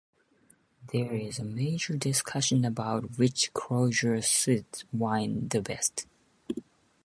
There 0.91 1.13
is 1.13 1.37
a 1.37 1.43
major 1.43 1.95
discussion 1.95 2.65
about 2.65 3.19
which 3.19 3.53
closure 3.53 4.19
suits 4.23 4.83
wine 4.91 5.49
the 5.49 5.61
best. 5.61 6.07